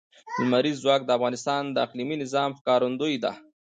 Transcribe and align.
لمریز 0.41 0.77
ځواک 0.83 1.01
د 1.05 1.09
افغانستان 1.17 1.61
د 1.69 1.77
اقلیمي 1.85 2.15
نظام 2.23 2.49
ښکارندوی 2.57 3.15
ده. 3.23 3.31